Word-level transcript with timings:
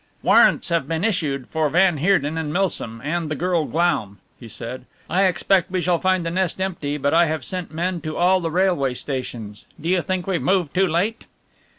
"Warrants 0.23 0.69
have 0.69 0.87
been 0.87 1.03
issued 1.03 1.47
for 1.49 1.69
van 1.69 1.97
Heerden 1.97 2.35
and 2.35 2.51
Milsom 2.51 3.01
and 3.03 3.29
the 3.29 3.35
girl 3.35 3.65
Glaum," 3.65 4.17
he 4.39 4.47
said. 4.47 4.85
"I 5.07 5.25
expect 5.25 5.69
we 5.69 5.79
shall 5.79 5.99
find 5.99 6.25
the 6.25 6.31
nest 6.31 6.59
empty, 6.59 6.97
but 6.97 7.13
I 7.13 7.25
have 7.27 7.45
sent 7.45 7.71
men 7.71 8.01
to 8.01 8.17
all 8.17 8.39
the 8.39 8.49
railway 8.49 8.95
stations 8.95 9.67
do 9.79 9.87
you 9.87 10.01
think 10.01 10.25
we've 10.25 10.41
moved 10.41 10.73
too 10.73 10.87
late?" 10.87 11.25